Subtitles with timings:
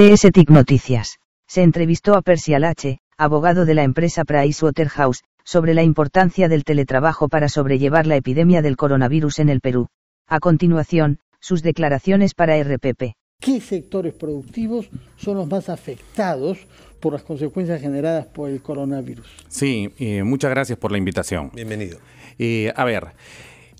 [0.00, 1.18] CSTIC Noticias.
[1.46, 7.28] Se entrevistó a Percy Alache, abogado de la empresa Pricewaterhouse, sobre la importancia del teletrabajo
[7.28, 9.88] para sobrellevar la epidemia del coronavirus en el Perú.
[10.26, 13.12] A continuación, sus declaraciones para RPP.
[13.42, 16.56] ¿Qué sectores productivos son los más afectados
[16.98, 19.26] por las consecuencias generadas por el coronavirus?
[19.48, 21.50] Sí, eh, muchas gracias por la invitación.
[21.54, 21.98] Bienvenido.
[22.38, 23.08] Eh, a ver,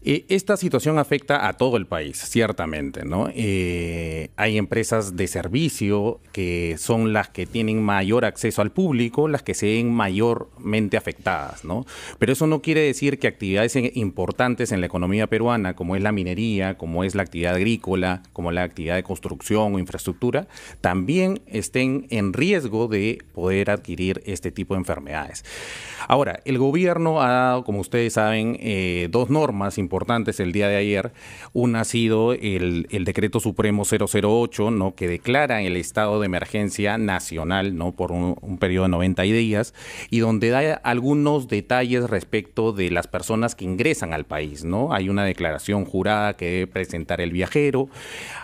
[0.02, 3.28] eh, esta situación afecta a todo el país, ciertamente, ¿no?
[3.34, 9.42] Eh, hay empresas de servicio que son las que tienen mayor acceso al público, las
[9.42, 11.84] que se ven mayormente afectadas, ¿no?
[12.18, 16.12] Pero eso no quiere decir que actividades importantes en la economía peruana, como es la
[16.12, 20.48] minería, como es la actividad agrícola, como la actividad de construcción o infraestructura,
[20.80, 25.44] también estén en riesgo de poder adquirir este tipo de enfermedades.
[26.08, 30.68] Ahora, el gobierno ha dado, como ustedes saben, eh, dos normas importantes importantes el día
[30.68, 31.12] de ayer.
[31.52, 34.94] Una ha sido el, decreto supremo 008, ¿no?
[34.94, 37.90] que declara el estado de emergencia nacional ¿no?
[37.90, 39.74] por un, periodo de 90 días
[40.10, 44.62] y donde da algunos detalles respecto de las personas que ingresan al país.
[44.62, 44.92] ¿no?
[44.92, 47.88] Hay una declaración jurada que debe presentar el viajero,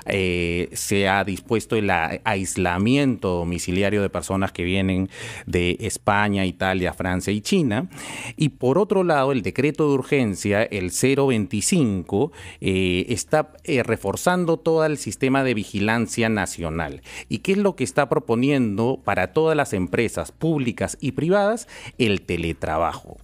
[0.07, 1.91] eh, se ha dispuesto el
[2.25, 5.11] aislamiento domiciliario de personas que vienen
[5.47, 7.89] de España, Italia, Francia y China.
[8.37, 14.57] Y por otro lado, el decreto de urgencia, el 020 25 eh, está eh, reforzando
[14.57, 17.03] todo el sistema de vigilancia nacional.
[17.29, 21.69] ¿Y qué es lo que está proponiendo para todas las empresas públicas y privadas?
[21.99, 23.19] El teletrabajo.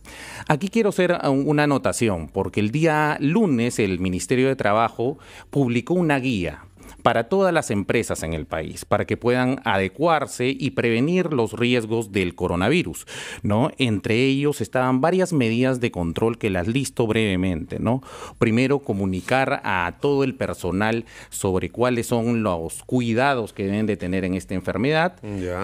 [0.48, 5.18] Aquí quiero hacer una anotación, porque el día lunes el Ministerio de Trabajo
[5.50, 6.64] publicó una guía
[7.02, 12.12] para todas las empresas en el país, para que puedan adecuarse y prevenir los riesgos
[12.12, 13.06] del coronavirus,
[13.42, 13.70] ¿no?
[13.78, 18.02] Entre ellos estaban varias medidas de control que las listo brevemente, ¿no?
[18.38, 24.24] Primero, comunicar a todo el personal sobre cuáles son los cuidados que deben de tener
[24.24, 25.16] en esta enfermedad,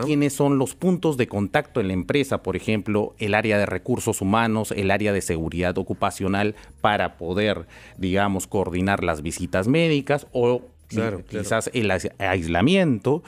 [0.05, 4.21] quiénes son los puntos de contacto en la empresa, por ejemplo, el área de recursos
[4.21, 11.71] humanos, el área de seguridad ocupacional para poder, digamos, coordinar las visitas médicas o quizás
[11.75, 13.23] el aislamiento,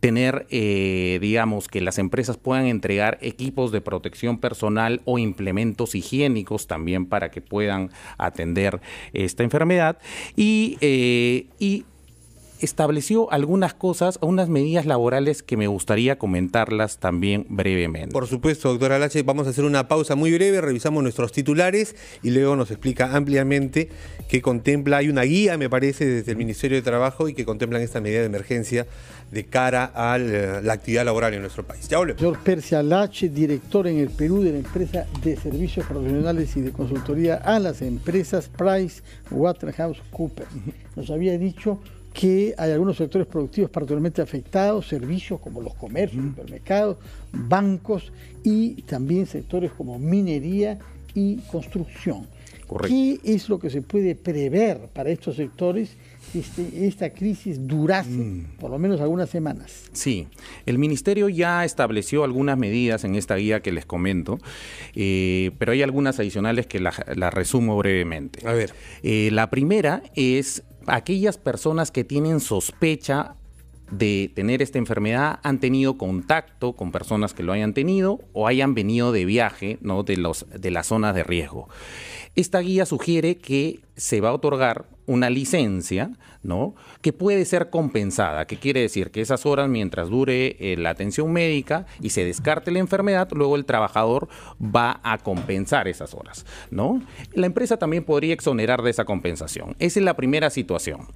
[0.00, 6.66] tener, eh, digamos, que las empresas puedan entregar equipos de protección personal o implementos higiénicos
[6.66, 8.80] también para que puedan atender
[9.12, 9.98] esta enfermedad.
[10.36, 11.84] Y, eh, y
[12.62, 18.12] estableció algunas cosas, unas medidas laborales que me gustaría comentarlas también brevemente.
[18.12, 22.30] Por supuesto, doctora Lache, vamos a hacer una pausa muy breve, revisamos nuestros titulares y
[22.30, 23.88] luego nos explica ampliamente
[24.28, 27.82] qué contempla, hay una guía, me parece, desde el Ministerio de Trabajo y que contemplan
[27.82, 28.86] esta medida de emergencia
[29.30, 31.88] de cara a la actividad laboral en nuestro país.
[31.88, 32.20] Ya volvemos.
[32.20, 36.72] Señor Persia Lache, director en el Perú de la empresa de servicios profesionales y de
[36.72, 40.46] consultoría a las empresas Price Waterhouse Cooper.
[40.96, 41.80] Nos había dicho
[42.12, 46.98] que hay algunos sectores productivos particularmente afectados, servicios como los comercios, supermercados,
[47.32, 48.12] bancos
[48.44, 50.78] y también sectores como minería
[51.14, 52.26] y construcción.
[52.86, 55.96] ¿Qué es lo que se puede prever para estos sectores
[56.34, 58.56] este, esta crisis durase mm.
[58.58, 59.90] por lo menos algunas semanas?
[59.92, 60.26] Sí,
[60.64, 64.38] el Ministerio ya estableció algunas medidas en esta guía que les comento,
[64.94, 68.46] eh, pero hay algunas adicionales que las la resumo brevemente.
[68.48, 68.72] A ver.
[69.02, 73.36] Eh, la primera es aquellas personas que tienen sospecha
[73.90, 78.74] de tener esta enfermedad han tenido contacto con personas que lo hayan tenido o hayan
[78.74, 80.02] venido de viaje ¿no?
[80.02, 81.68] de, los, de las zonas de riesgo.
[82.34, 86.10] Esta guía sugiere que se va a otorgar una licencia,
[86.42, 86.74] ¿no?
[87.00, 91.32] Que puede ser compensada, que quiere decir que esas horas mientras dure eh, la atención
[91.32, 94.28] médica y se descarte la enfermedad, luego el trabajador
[94.60, 97.02] va a compensar esas horas, ¿no?
[97.34, 99.76] La empresa también podría exonerar de esa compensación.
[99.78, 101.08] Esa es la primera situación.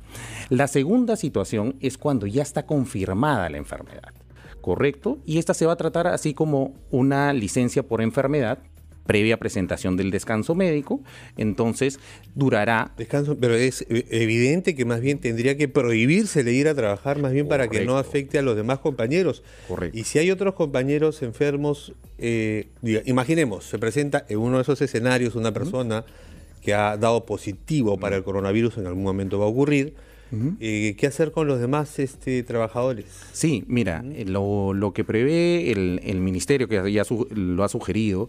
[0.48, 4.12] La segunda situación es cuando ya está confirmada la enfermedad.
[4.60, 5.18] ¿correcto?
[5.24, 8.58] Y esta se va a tratar así como una licencia por enfermedad
[9.06, 11.00] previa presentación del descanso médico,
[11.36, 11.98] entonces
[12.34, 12.92] durará...
[12.96, 17.32] Descanso, pero es evidente que más bien tendría que prohibirse de ir a trabajar más
[17.32, 19.42] bien para que no afecte a los demás compañeros.
[19.68, 19.96] Correcto.
[19.98, 22.68] Y si hay otros compañeros enfermos, eh,
[23.04, 26.04] imaginemos, se presenta en uno de esos escenarios una persona
[26.62, 29.94] que ha dado positivo para el coronavirus, en algún momento va a ocurrir,
[30.60, 33.06] eh, ¿Qué hacer con los demás este, trabajadores?
[33.32, 38.28] Sí, mira, eh, lo, que prevé el, ministerio, que ya lo ha sugerido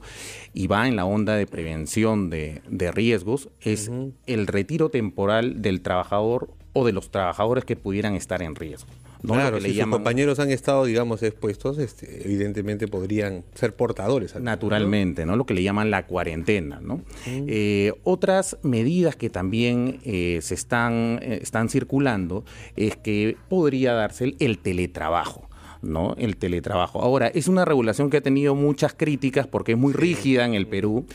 [0.54, 2.62] y va en la onda de prevención de,
[2.94, 3.92] riesgos, es
[4.26, 8.90] el retiro temporal del trabajador o de los trabajadores que pudieran estar en riesgo.
[9.22, 14.36] Claro, si sus compañeros han estado, digamos, expuestos, este, evidentemente podrían ser portadores.
[14.36, 15.36] Naturalmente, ¿no?
[15.36, 17.02] Lo que le llaman la cuarentena, ¿no?
[17.26, 24.36] Eh, otras medidas que también eh, se están, eh, están circulando es que podría darse
[24.40, 25.47] el teletrabajo.
[25.88, 26.14] ¿No?
[26.18, 27.02] El teletrabajo.
[27.02, 30.68] Ahora, es una regulación que ha tenido muchas críticas porque es muy rígida en el
[30.68, 31.06] Perú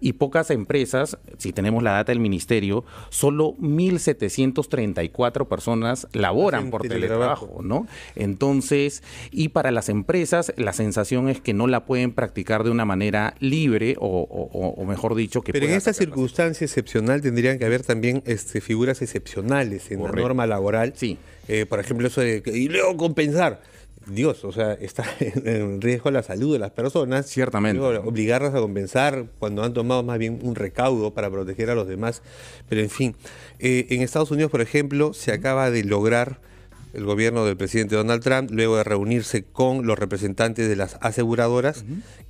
[0.00, 7.60] y pocas empresas, si tenemos la data del ministerio, solo 1.734 personas laboran por teletrabajo,
[7.62, 7.86] ¿no?
[8.14, 12.84] Entonces, y para las empresas, la sensación es que no la pueden practicar de una
[12.84, 15.52] manera libre o, mejor dicho, que...
[15.52, 20.46] Pero en esta circunstancia excepcional tendrían que haber también este, figuras excepcionales en la norma
[20.46, 20.92] laboral.
[20.96, 21.18] Sí.
[21.48, 22.42] Eh, por ejemplo, eso de...
[22.46, 23.60] Y luego compensar
[24.06, 27.26] Dios, o sea, está en riesgo la salud de las personas.
[27.26, 27.80] Ciertamente.
[27.80, 32.22] obligarlas a compensar cuando han tomado más bien un recaudo para proteger a los demás.
[32.68, 33.16] Pero en fin,
[33.58, 36.40] eh, en Estados Unidos, por ejemplo, se acaba de lograr
[36.96, 41.84] el gobierno del presidente Donald Trump, luego de reunirse con los representantes de las aseguradoras,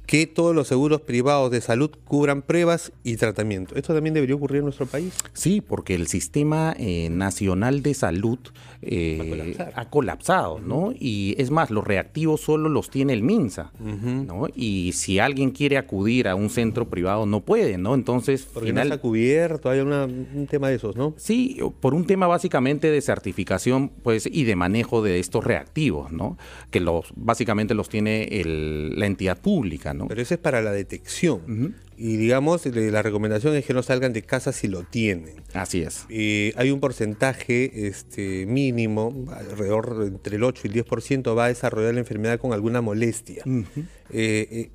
[0.06, 3.74] que todos los seguros privados de salud cubran pruebas y tratamiento.
[3.74, 5.14] ¿Esto también debería ocurrir en nuestro país?
[5.32, 8.38] Sí, porque el sistema eh, nacional de salud
[8.82, 10.92] eh, ha, colapsado, ¿no?
[10.98, 14.46] Y es más, los reactivos solo los tiene el MINSA, ¿no?
[14.54, 17.94] Y si alguien quiere acudir a un centro privado, no puede, ¿no?
[17.94, 18.88] Entonces, porque final...
[18.88, 21.14] no está cubierto, hay un tema de esos, ¿no?
[21.16, 26.38] Sí, por un tema básicamente de certificación, pues, y de manejo de estos reactivos, ¿no?
[26.70, 31.74] Que los básicamente los tiene la entidad pública, pero eso es para la detección.
[31.96, 35.36] Y digamos, la recomendación es que no salgan de casa si lo tienen.
[35.54, 36.04] Así es.
[36.10, 41.48] Y hay un porcentaje este, mínimo, alrededor entre el 8 y el 10% va a
[41.48, 43.42] desarrollar la enfermedad con alguna molestia.
[43.46, 43.72] Eh,
[44.10, 44.70] eh,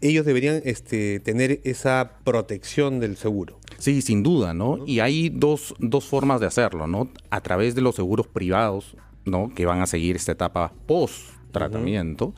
[0.00, 3.58] ellos deberían este, tener esa protección del seguro.
[3.78, 4.78] Sí, sin duda, ¿no?
[4.86, 7.10] Y hay dos, dos formas de hacerlo, ¿no?
[7.30, 9.52] A través de los seguros privados, ¿no?
[9.54, 12.34] Que van a seguir esta etapa post tratamiento,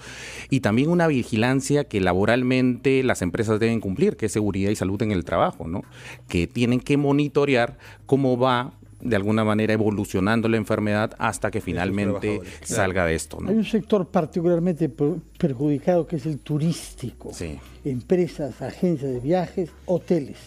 [0.50, 5.00] y también una vigilancia que laboralmente las empresas deben cumplir, que es seguridad y salud
[5.02, 5.82] en el trabajo, ¿no?
[6.28, 8.72] que tienen que monitorear cómo va
[9.02, 13.38] de alguna manera evolucionando la enfermedad hasta que finalmente salga de esto.
[13.46, 17.32] Hay un sector particularmente perjudicado que es el turístico.
[17.84, 20.38] Empresas, agencias de viajes, hoteles.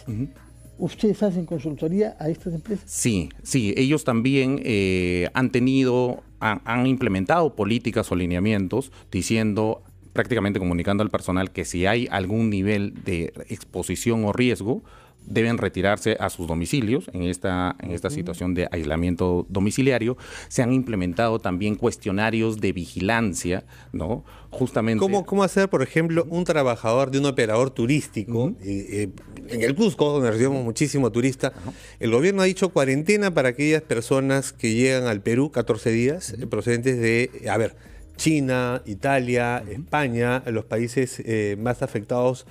[0.78, 2.84] ¿Ustedes hacen consultoría a estas empresas?
[2.86, 9.82] Sí, sí, ellos también eh, han tenido, han, implementado políticas o lineamientos diciendo
[10.14, 14.82] prácticamente comunicando al personal que si hay algún nivel de exposición o riesgo,
[15.28, 20.18] deben retirarse a sus domicilios en esta, en esta situación de aislamiento domiciliario.
[20.48, 24.24] Se han implementado también cuestionarios de vigilancia, ¿no?
[24.50, 25.00] Justamente.
[25.00, 28.54] ¿Cómo, cómo hacer, por ejemplo, un trabajador de un operador turístico?
[28.62, 29.10] Eh,
[29.50, 31.54] en el Cusco, donde recibimos muchísimo turista,
[32.00, 37.00] el gobierno ha dicho cuarentena para aquellas personas que llegan al Perú 14 días, procedentes
[37.00, 37.76] de, a ver,
[38.18, 42.46] China, Italia, España, los países eh, más afectados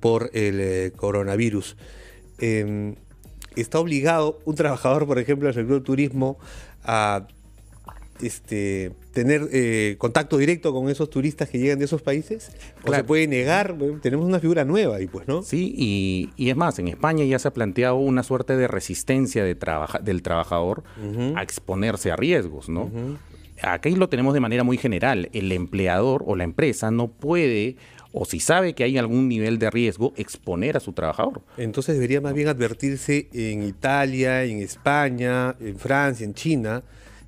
[0.00, 1.76] por el eh, coronavirus.
[2.38, 2.94] Em,
[3.56, 6.38] está obligado un trabajador, por ejemplo, del sector turismo
[6.84, 7.26] a
[8.22, 12.50] este, tener eh, contacto directo con esos turistas que llegan de esos países?
[12.84, 13.76] ¿O se puede negar?
[14.02, 15.42] Tenemos una figura nueva ahí, pues, ¿no?
[15.42, 15.74] Sí,
[16.36, 19.56] y, es más, en España ya se ha planteado una suerte de resistencia de
[20.02, 20.84] del trabajador
[21.34, 22.90] a exponerse a riesgos, ¿no?
[23.62, 25.28] Aquí lo tenemos de manera muy general.
[25.32, 27.76] El empleador o la empresa no puede
[28.20, 31.40] o si sabe que hay algún nivel de riesgo, exponer a su trabajador.
[31.56, 36.82] Entonces debería más bien advertirse en Italia, en España, en Francia, en China,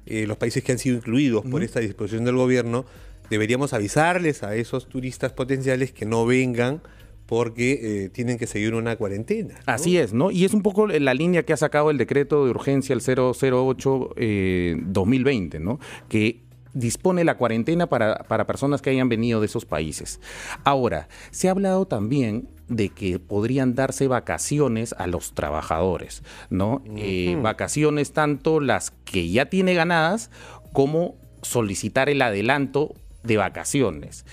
[0.04, 2.86] eh, los países que han sido incluidos por esta disposición del gobierno,
[3.30, 6.82] deberíamos avisarles a esos turistas potenciales que no vengan
[7.26, 9.60] porque eh, tienen que seguir una cuarentena.
[9.66, 10.32] Así es, ¿no?
[10.32, 14.14] Y es un poco la línea que ha sacado el decreto de urgencia el 008
[14.16, 15.78] 2020, eh, ¿no?
[16.08, 20.20] Que dispone la cuarentena para, personas que hayan venido de esos países.
[20.64, 26.82] Ahora, se ha hablado también de que podrían darse vacaciones a los trabajadores, ¿no?
[26.96, 30.30] Eh, vacaciones tanto las que ya tiene ganadas
[30.72, 34.24] como solicitar el adelanto de vacaciones.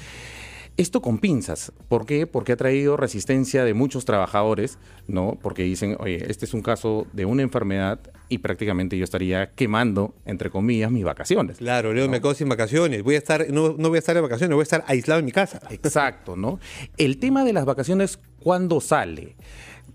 [0.77, 1.71] Esto con pinzas.
[1.89, 2.27] ¿Por qué?
[2.27, 5.35] Porque ha traído resistencia de muchos trabajadores, ¿no?
[5.41, 10.13] Porque dicen, oye, este es un caso de una enfermedad y prácticamente yo estaría quemando,
[10.25, 11.57] entre comillas, mis vacaciones.
[11.57, 13.01] Claro, Leo, me quedo sin vacaciones.
[13.01, 15.25] Voy a estar, no, no, voy a estar de vacaciones, voy a estar aislado en
[15.25, 15.61] mi casa.
[15.71, 16.59] Exacto, ¿no?
[16.97, 19.35] El tema de las vacaciones, ¿cuándo sale?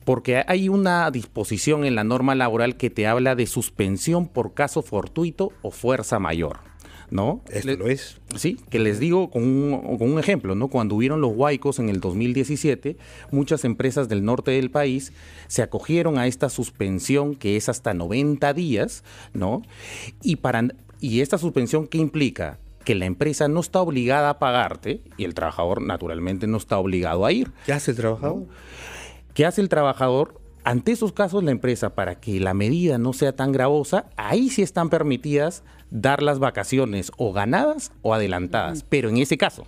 [0.05, 4.83] Porque hay una disposición en la norma laboral que te habla de suspensión por caso
[4.83, 6.72] fortuito o fuerza mayor.
[7.13, 7.43] ¿No?
[7.51, 8.19] Esto lo es.
[8.37, 10.69] Sí, que les digo con un, ejemplo, ¿no?
[10.69, 12.97] Cuando hubieron los huaicos en el 2017,
[13.31, 15.13] muchas empresas del norte del país
[15.47, 19.05] se acogieron a esta suspensión que es hasta 90 días,
[19.35, 19.63] ¿no?
[20.23, 20.69] Y, para,
[21.01, 22.59] y esta suspensión, ¿qué implica?
[22.85, 27.25] que la empresa no está obligada a pagarte y el trabajador naturalmente no está obligado
[27.25, 27.53] a ir.
[27.65, 28.47] ¿Qué hace el trabajador?
[29.35, 30.41] ¿Qué hace el trabajador?
[30.65, 34.63] Ante esos casos, la empresa, para que la medida no sea tan gravosa, ahí sí
[34.63, 35.63] están permitidas
[35.93, 38.85] dar las vacaciones o ganadas o adelantadas.
[38.89, 39.67] Pero en ese caso,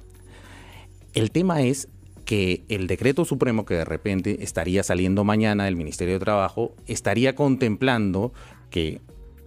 [1.13, 1.89] el tema es
[2.25, 7.35] que el decreto supremo que de repente estaría saliendo mañana del Ministerio de Trabajo estaría
[7.35, 8.33] contemplando
[8.71, 9.03] que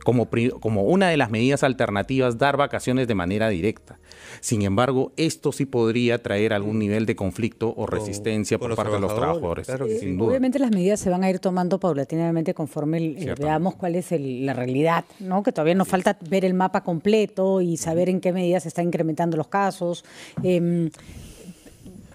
[0.08, 0.30] como,
[0.62, 4.00] como una de las medidas alternativas dar vacaciones de manera directa.
[4.40, 9.02] Sin embargo, esto sí podría traer algún nivel de conflicto o resistencia por parte de
[9.02, 9.68] los trabajadores.
[9.70, 14.54] Obviamente las medidas se van a ir tomando paulatinamente conforme eh, veamos cuál es la
[14.54, 15.44] realidad, ¿no?
[15.44, 18.86] Que todavía nos falta ver el mapa completo y saber en qué medida se están
[18.86, 20.06] incrementando los casos.
[20.42, 20.90] Em,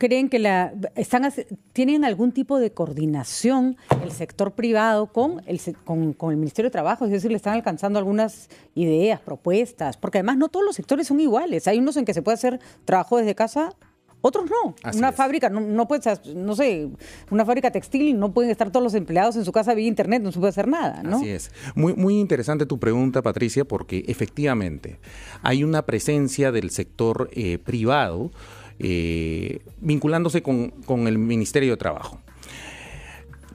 [0.02, 1.32] creen que la están
[1.72, 7.04] tienen algún tipo de coordinación el sector privado con el con, el Ministerio de Trabajo,
[7.04, 11.20] es decir, le están alcanzando algunas ideas, propuestas, porque además no todos los sectores son
[11.20, 11.68] iguales.
[11.68, 13.76] Hay unos en que se puede hacer trabajo desde casa
[14.22, 14.74] otros no.
[14.96, 15.88] una fábrica, no, no
[16.34, 16.88] no sé,
[17.30, 20.32] una fábrica textil, no pueden estar todos los empleados en su casa vía internet, no
[20.32, 21.18] se puede hacer nada, ¿no?
[21.18, 21.50] Así es.
[21.74, 24.98] Muy, muy interesante tu pregunta, Patricia, porque efectivamente
[25.42, 28.30] hay una presencia del sector eh, privado
[28.78, 30.72] eh, vinculándose con,
[31.06, 32.20] el Ministerio de Trabajo.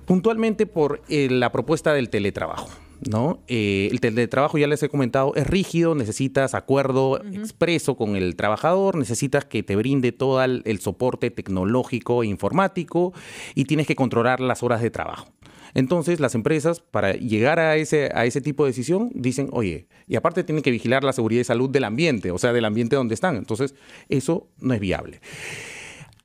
[0.06, 2.70] Puntualmente por eh, la propuesta del teletrabajo.
[3.10, 3.44] ¿No?
[3.48, 8.96] Eh, el teletrabajo, ya les he comentado, es rígido, necesitas acuerdo expreso con el trabajador,
[8.96, 13.14] necesitas que te brinde todo el, el, soporte tecnológico e informático
[13.56, 15.28] y tienes que controlar las horas de trabajo.
[15.74, 20.16] Entonces, las empresas, para llegar a ese, a ese tipo de decisión, dicen, oye, y
[20.16, 23.14] aparte tienen que vigilar la seguridad y salud del ambiente, o sea, del ambiente donde
[23.14, 23.36] están.
[23.36, 23.76] Entonces,
[24.10, 25.22] eso no es viable.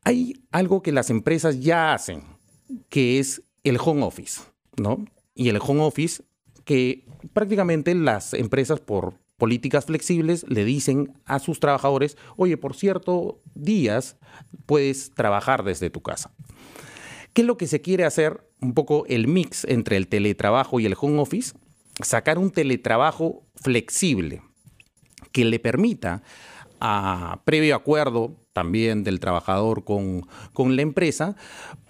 [0.04, 2.22] Hay algo que las empresas ya hacen,
[2.88, 4.40] que es el home office,
[4.76, 5.04] ¿no?
[5.34, 6.22] Y el home office
[6.64, 13.40] que prácticamente las empresas por políticas flexibles le dicen a sus trabajadores, oye, por cierto
[13.54, 14.16] días
[14.66, 16.32] puedes trabajar desde tu casa.
[17.32, 18.48] ¿Qué es lo que se quiere hacer?
[18.60, 21.54] Un poco el mix entre el teletrabajo y el home office,
[22.02, 24.42] sacar un teletrabajo flexible
[25.32, 26.22] que le permita,
[26.78, 31.36] a previo acuerdo también del trabajador con, con la empresa,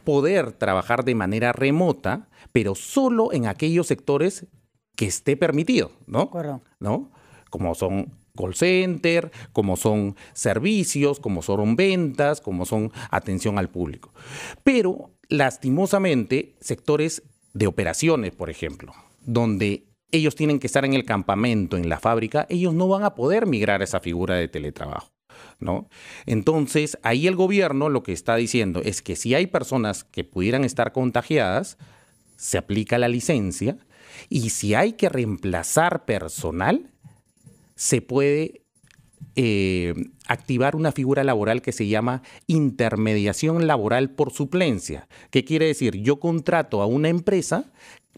[0.04, 4.46] poder trabajar de manera remota, pero solo en aquellos sectores
[4.96, 6.30] que esté permitido, ¿no?
[6.80, 7.10] ¿No?
[7.50, 14.12] Como son call center, como son servicios, como son ventas, como son atención al público.
[14.64, 17.22] Pero lastimosamente, sectores
[17.52, 22.46] de operaciones, por ejemplo, donde ellos tienen que estar en el campamento, en la fábrica,
[22.50, 25.10] ellos no van a poder migrar a esa figura de teletrabajo.
[25.58, 25.88] ¿No?
[26.26, 30.64] Entonces, ahí el gobierno lo que está diciendo es que si hay personas que pudieran
[30.64, 31.78] estar contagiadas,
[32.36, 33.78] se aplica la licencia
[34.28, 36.90] y si hay que reemplazar personal,
[37.74, 38.62] se puede
[39.34, 39.94] eh,
[40.26, 45.08] activar una figura laboral que se llama intermediación laboral por suplencia.
[45.30, 45.96] ¿Qué quiere decir?
[46.02, 47.72] Yo contrato a una empresa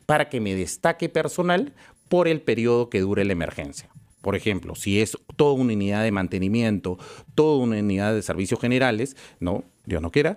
[0.06, 1.72] para que me destaque personal
[2.08, 3.88] por el periodo que dure la emergencia.
[4.20, 6.98] Por ejemplo, si es toda una unidad de mantenimiento,
[7.34, 10.36] toda una unidad de servicios generales, no, Dios no quiera,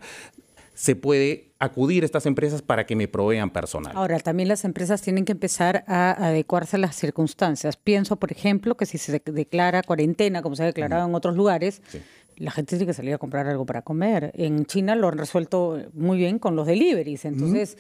[0.78, 3.94] se puede acudir a estas empresas para que me provean personal.
[3.96, 7.78] Ahora, también las empresas tienen que empezar a adecuarse a las circunstancias.
[7.78, 11.82] Pienso, por ejemplo, que si se declara cuarentena, como se ha declarado en otros lugares,
[12.36, 14.32] la gente tiene que salir a comprar algo para comer.
[14.36, 17.26] En China lo han resuelto muy bien con los deliveries.
[17.26, 17.76] Entonces,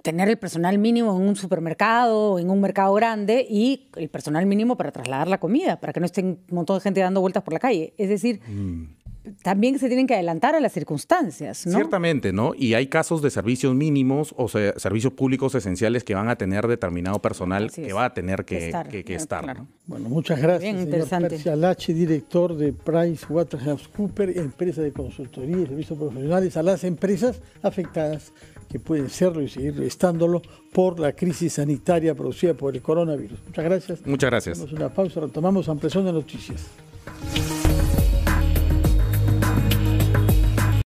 [0.00, 4.78] tener el personal mínimo en un supermercado, en un mercado grande y el personal mínimo
[4.78, 7.52] para trasladar la comida, para que no estén un montón de gente dando vueltas por
[7.52, 7.92] la calle.
[7.98, 9.05] Es decir, mm
[9.42, 11.72] también se tienen que adelantar a las circunstancias, ¿no?
[11.72, 12.52] Ciertamente, ¿no?
[12.56, 16.66] Y hay casos de servicios mínimos o sea, servicios públicos esenciales que van a tener
[16.66, 18.68] determinado personal que va a tener que,
[19.08, 19.62] estar.
[19.86, 20.62] Bueno, muchas gracias.
[20.72, 21.50] Bien, interesante.
[21.50, 28.32] Alache, director de PricewaterhouseCoopers, empresa de consultoría y servicios profesionales a las empresas afectadas
[28.68, 30.42] que pueden serlo y seguir estándolo
[30.72, 33.38] por la crisis sanitaria producida por el coronavirus.
[33.46, 34.06] Muchas gracias.
[34.06, 34.58] Muchas gracias.
[34.58, 36.66] Hacemos una pausa, retomamos ampliación de noticias.